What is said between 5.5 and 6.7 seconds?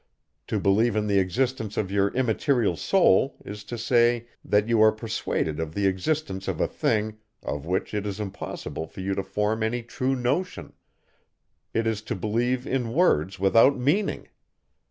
of the existence of a